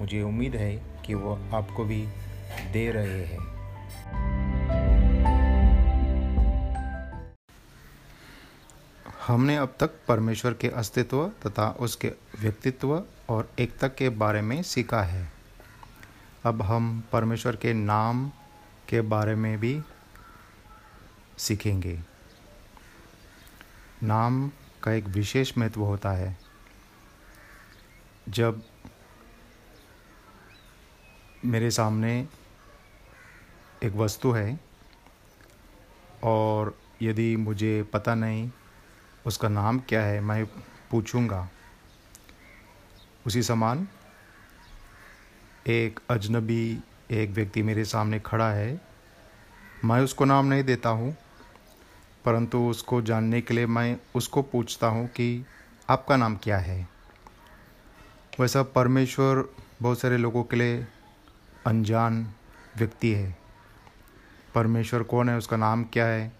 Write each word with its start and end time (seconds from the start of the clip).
मुझे 0.00 0.22
उम्मीद 0.22 0.56
है 0.56 1.02
कि 1.06 1.14
वो 1.14 1.34
आपको 1.54 1.84
भी 1.84 2.06
दे 2.72 2.92
रहे 2.92 3.24
हैं। 3.24 3.56
हमने 9.26 9.56
अब 9.56 9.76
तक 9.80 9.90
परमेश्वर 10.08 10.52
के 10.52 10.68
अस्तित्व 10.68 11.28
तथा 11.28 11.70
उसके 11.70 12.12
व्यक्तित्व 12.40 13.04
और 13.28 13.50
एकता 13.58 13.88
के 13.88 14.08
बारे 14.08 14.40
में 14.40 14.62
सीखा 14.62 15.02
है। 15.02 15.32
अब 16.44 16.62
हम 16.62 17.04
परमेश्वर 17.12 17.56
के 17.56 17.72
नाम 17.72 18.32
के 18.88 19.00
बारे 19.00 19.34
में 19.34 19.58
भी 19.60 19.82
सीखेंगे। 21.38 22.00
नाम 24.02 24.50
का 24.82 24.92
एक 24.92 25.04
विशेष 25.04 25.58
महत्व 25.58 25.80
होता 25.80 26.10
है। 26.10 26.36
जब 28.28 28.62
मेरे 31.46 31.70
सामने 31.70 32.12
एक 33.82 33.92
वस्तु 33.94 34.30
है 34.32 34.58
और 36.24 36.76
यदि 37.02 37.34
मुझे 37.36 37.82
पता 37.92 38.14
नहीं 38.14 38.50
उसका 39.26 39.48
नाम 39.48 39.78
क्या 39.78 40.02
है, 40.02 40.20
मैं 40.20 40.44
पूछूँगा। 40.90 41.48
उसी 43.26 43.42
समान 43.42 43.86
एक 45.66 46.00
अजनबी 46.10 46.78
एक 47.12 47.30
व्यक्ति 47.30 47.62
मेरे 47.62 47.84
सामने 47.84 48.20
खड़ा 48.20 48.50
है। 48.50 48.80
मैं 49.84 50.00
उसको 50.00 50.24
नाम 50.24 50.46
नहीं 50.46 50.64
देता 50.64 50.88
हूँ, 50.88 51.16
परंतु 52.24 52.58
उसको 52.66 53.00
जानने 53.02 53.40
के 53.40 53.54
लिए 53.54 53.66
मैं 53.68 53.96
उसको 54.14 54.42
पूछता 54.44 54.86
हूँ 54.86 55.06
कि 55.08 55.44
आपका 55.88 56.16
नाम 56.16 56.36
क्या 56.36 56.58
है। 56.58 56.88
वैसा 58.40 58.62
परमेश्वर 58.74 59.44
बहुत 59.82 60.00
सारे 60.00 60.16
लोगों 60.18 60.42
के 60.44 60.56
लिए 60.56 60.86
अनजान 61.66 62.32
व्यक्ति 62.76 63.12
है। 63.12 63.36
परमेश्वर 64.54 65.02
कौन 65.02 65.28
है? 65.28 65.36
उसका 65.36 65.56
नाम 65.56 65.84
क्या 65.84 66.06
है? 66.06 66.32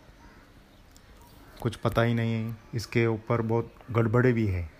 कुछ 1.60 1.76
पता 1.76 2.02
ही 2.02 2.14
नहीं 2.14 2.32
है। 2.32 2.56
इसके 2.74 3.06
ऊपर 3.06 3.42
बहुत 3.42 3.74
गड़बड़े 3.90 4.32
भी 4.32 4.46
है। 4.46 4.70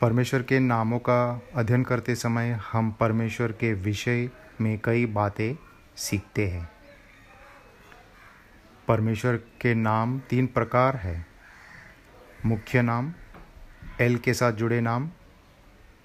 परमेश्वर 0.00 0.42
के 0.42 0.58
नामों 0.58 0.98
का 0.98 1.42
अध्ययन 1.54 1.82
करते 1.82 2.14
समय 2.14 2.60
हम 2.72 2.92
परमेश्वर 2.92 3.52
के 3.52 3.74
विषय 3.74 4.30
में 4.60 4.80
कई 4.84 5.06
बातें 5.06 5.54
सीखते 5.96 6.48
हैं। 6.48 6.70
परमेश्वर 8.88 9.36
के 9.36 9.74
नाम 9.74 10.18
तीन 10.18 10.46
प्रकार 10.46 10.96
है। 10.96 11.26
मुख्य 12.46 12.82
नाम, 12.82 13.12
एल 14.00 14.16
के 14.16 14.34
साथ 14.34 14.52
जुड़े 14.52 14.80
नाम, 14.80 15.10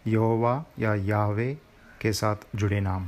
यहोवा 0.07 0.65
या 0.79 0.95
याहवे 0.95 1.57
के 2.01 2.13
साथ 2.13 2.35
जुड़े 2.55 2.79
नाम। 2.79 3.07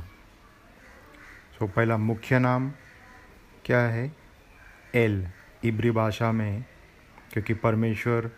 सो 1.58 1.66
so, 1.66 1.72
पहला 1.72 1.96
मुख्य 1.96 2.38
नाम 2.38 2.72
क्या 3.64 3.80
है? 3.80 4.12
एल 4.94 5.26
इब्री 5.64 5.90
भाषा 5.90 6.32
में 6.32 6.64
क्योंकि 7.32 7.54
परमेश्वर 7.54 8.30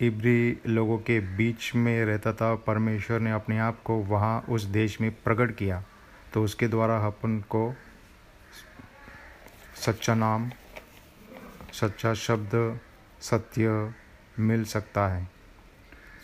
इब्री 0.00 0.58
लोगों 0.66 0.98
के 0.98 1.20
बीच 1.36 1.74
में 1.74 2.04
रहता 2.04 2.32
था 2.32 2.54
परमेश्वर 2.54 3.20
ने 3.20 3.32
अपने 3.32 3.58
आप 3.58 3.82
को 3.82 3.96
वहाँ 3.96 4.40
उस 4.48 4.62
देश 4.62 5.00
में 5.00 5.10
प्रकट 5.10 5.56
किया 5.56 5.84
तो 6.32 6.44
उसके 6.44 6.68
द्वारा 6.68 6.98
अपन 7.06 7.40
को 7.40 7.74
सच्चा 9.76 10.14
नाम 10.14 10.50
सच्चा 11.72 12.14
शब्द 12.14 12.80
सत्य 13.20 13.94
मिल 14.38 14.64
सकता 14.64 15.08
है। 15.08 15.24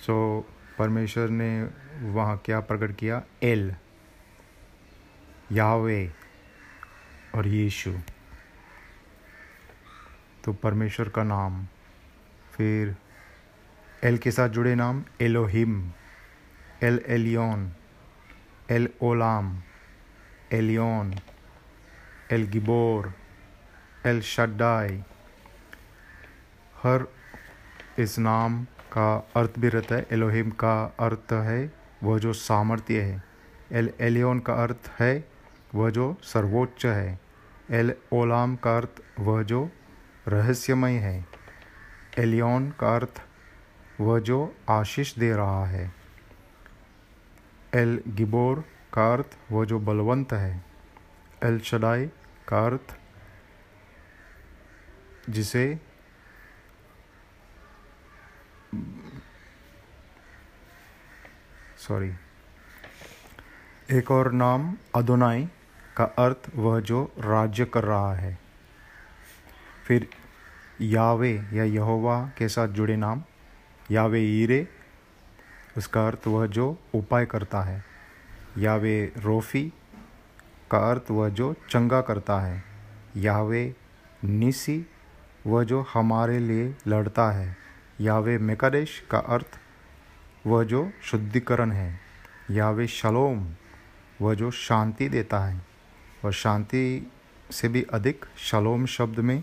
सो 0.06 0.15
so, 0.41 0.61
परमेश्वर 0.78 1.28
ने 1.28 1.69
वहाँ 2.03 2.37
क्या 2.44 2.60
प्रकट 2.60 2.97
किया? 2.97 3.22
एल 3.43 3.75
यावे 5.53 6.12
और 7.34 7.47
यीशु। 7.47 7.93
तो 10.44 10.53
परमेश्वर 10.53 11.09
का 11.09 11.22
नाम, 11.22 11.66
फिर 12.53 12.97
एल 14.05 14.19
के 14.19 14.31
साथ 14.31 14.49
जुड़े 14.49 14.75
नाम, 14.75 15.05
Elohim, 15.21 15.93
El 16.83 17.00
Elyon, 17.06 17.72
El 18.71 18.89
Olam, 19.03 19.56
Elyon, 20.53 21.15
El 22.33 22.47
Gibbor, 22.47 23.12
El 24.06 24.21
Shaddai. 24.21 25.03
हर 26.83 27.06
इस 27.99 28.19
नाम 28.19 28.66
का 28.92 29.28
अर्थ 29.36 29.50
भी 29.58 29.69
रहता 29.69 29.94
है 29.94 30.06
एलोहिम 30.12 30.50
का 30.50 30.84
अर्थ 31.00 31.32
है, 31.32 31.72
वह 32.03 32.19
जो 32.19 32.32
सामर्थ्य 32.32 33.00
है। 33.00 33.22
एल 33.72 33.91
एलियोन 34.00 34.41
का 34.41 34.54
अर्थ 34.54 34.91
है, 35.00 35.28
वह 35.75 35.91
जो 35.91 36.16
सर्वोच्च 36.22 36.86
है। 36.86 37.20
एल 37.70 37.94
ओलाम 38.12 38.56
का 38.56 38.76
अर्थ, 38.76 39.03
वह 39.20 39.42
जो 39.42 39.70
रहस्यमय 40.28 40.92
है। 40.92 41.26
एलियोन 42.19 42.70
का 42.70 42.94
अर्थ, 42.97 43.22
वह 44.00 44.19
जो 44.20 44.56
आशीष 44.70 45.19
दे 45.19 45.32
रहा 45.32 45.66
है। 45.66 45.94
एल 47.74 48.03
गिबोर 48.09 48.64
का 48.94 49.12
अर्थ, 49.12 49.38
वह 49.53 49.64
जो 49.64 49.78
बलवंत 49.78 50.32
है। 50.32 50.64
एल 51.44 51.60
शडाई 51.60 52.06
का 52.48 52.66
अर्थ, 52.66 52.97
जिसे 55.30 55.78
सॉरी 61.78 62.12
एक 63.91 64.10
और 64.10 64.33
नाम 64.33 64.77
अदोनाई 64.94 65.49
का 65.97 66.05
अर्थ 66.05 66.50
वह 66.55 66.81
जो 66.81 67.12
राज्य 67.19 67.65
कर 67.65 67.84
रहा 67.84 68.15
है। 68.15 68.38
फिर 69.87 70.09
यावे 70.81 71.44
या 71.53 71.65
यहोवा 71.65 72.31
के 72.38 72.49
साथ 72.49 72.69
जुड़े 72.69 72.97
नाम, 72.97 73.22
यावे 73.91 74.21
ईरे, 74.21 74.69
उसका 75.77 76.06
अर्थ 76.06 76.27
वह 76.27 76.47
जो 76.47 76.78
उपाय 76.94 77.27
करता 77.27 77.62
है। 77.62 77.84
यावे 78.59 79.12
रोफ़ी 79.19 79.72
का 80.71 80.91
अर्थ 80.91 81.10
वह 81.10 81.28
जो 81.28 81.54
चंगा 81.71 82.00
करता 82.00 82.41
है। 82.41 82.65
यावे 83.16 83.77
निसी 84.25 84.87
वह 85.47 85.65
जो 85.65 85.87
हमारे 85.94 86.39
लिए 86.39 86.77
लड़ता 86.87 87.31
है। 87.31 87.61
यावे 88.02 88.36
मेकादेश 88.38 89.02
का 89.10 89.18
अर्थ, 89.18 89.58
वह 90.46 90.64
जो 90.64 90.90
शुद्धिकरण 91.02 91.70
है। 91.72 92.00
यावे 92.50 92.86
शलोम, 92.88 93.46
वह 94.20 94.34
जो 94.34 94.50
शांति 94.50 95.08
देता 95.08 95.38
है। 95.38 95.60
और 96.24 96.32
शांति 96.32 97.12
से 97.50 97.68
भी 97.68 97.82
अधिक 97.92 98.24
शलोम 98.38 98.86
शब्द 98.86 99.18
में 99.21 99.42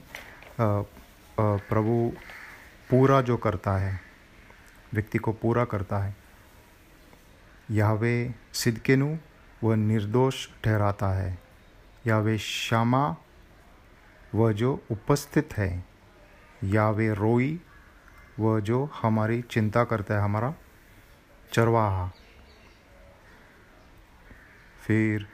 प्रभु 0.62 2.12
पूरा 2.90 3.22
जो 3.22 3.38
करता 3.38 3.78
है, 3.78 4.00
व्यक्ति 4.94 5.18
को 5.18 5.32
पूरा 5.34 5.66
करता 5.66 5.98
है 5.98 6.16
यावे 7.72 8.34
सिद्धकेनु 8.54 9.16
वह 9.64 9.76
निर्दोष 9.76 10.48
ठहराता 10.64 11.08
है। 11.14 11.38
यावे 12.08 12.38
श्यामा, 12.38 13.16
वह 14.36 14.52
जो 14.54 14.74
उपस्थित 14.92 15.58
है 15.58 15.86
यावे 16.64 17.14
रोई 17.14 17.60
वह 18.40 18.60
जो 18.60 18.90
हमारी 19.02 19.42
चिंता 19.42 19.84
करता 19.84 20.14
है, 20.14 20.22
हमारा 20.22 20.54
चरवाहा। 21.54 22.12
फिर 24.88 25.28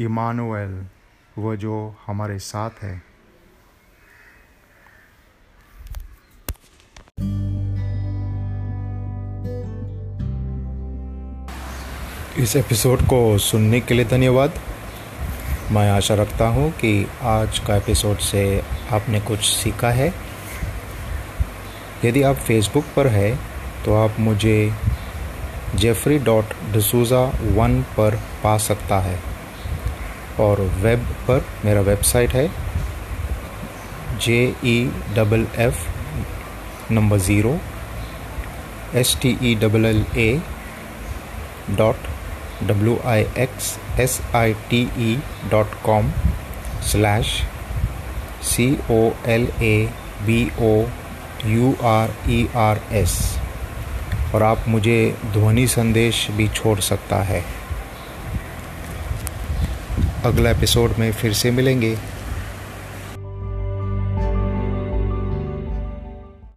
इमानुएल 0.00 0.86
वह 1.38 1.56
जो 1.56 1.96
हमारे 2.06 2.38
साथ 2.38 2.70
है। 2.82 3.02
इस 12.38 12.56
एपिसोड 12.56 13.00
को 13.02 13.38
सुनने 13.38 13.80
के 13.80 13.94
लिए 13.94 14.04
धन्यवाद। 14.04 14.73
मैं 15.72 15.90
आशा 15.90 16.14
रखता 16.14 16.46
हूँ 16.46 16.70
कि 16.70 17.06
आज 17.22 17.58
का 17.58 17.76
एपिसोड 17.76 18.18
से 18.18 18.62
आपने 18.92 19.20
कुछ 19.20 19.44
सीखा 19.44 19.90
है। 19.90 20.14
यदि 22.04 22.22
आप 22.22 22.36
फेसबुक 22.36 22.84
पर 22.96 23.06
है 23.06 23.38
तो 23.84 23.94
आप 23.94 24.16
मुझे 24.18 24.72
जेफरी 25.74 26.18
डॉट 26.18 26.44
डसूज़ा 26.72 27.22
वन 27.42 27.80
पर 27.96 28.16
पा 28.44 28.56
सकता 28.58 28.98
है 29.00 29.18
और 30.40 30.60
वेब 30.60 31.06
पर 31.28 31.46
मेरा 31.64 31.80
वेबसाइट 31.80 32.30
है 32.30 32.48
J 34.18 34.54
E 34.64 34.90
double 35.16 35.46
F 35.56 35.86
number 36.92 37.18
zero 37.18 37.58
S 38.94 39.18
T 39.22 39.38
E 39.42 39.54
double 39.54 39.86
L 39.86 40.04
A 40.16 40.42
dot 41.70 42.13
W 42.62 42.98
I 43.04 43.24
X 43.38 43.78
S 44.00 44.20
I 44.34 44.52
T 44.70 44.80
E 44.98 45.18
dot 45.50 45.66
com 45.84 46.10
slash 46.82 47.26
C 48.42 48.66
O 48.90 49.10
L 49.26 49.48
A 49.62 49.90
B 50.22 50.52
O 50.58 50.74
U 51.46 51.74
R 51.84 52.14
E 52.30 52.48
R 52.56 52.80
S 52.92 53.16
और 54.34 54.42
आप 54.42 54.64
मुझे 54.68 55.16
ध्वनि 55.26 55.66
संदेश 55.66 56.26
भी 56.30 56.48
छोड़ 56.48 56.78
सकता 56.80 57.16
है। 57.22 57.44
अगला 60.24 60.50
एपिसोड 60.50 60.94
में 60.98 61.12
फिर 61.12 61.32
से 61.32 61.50
मिलेंगे। 61.50 61.96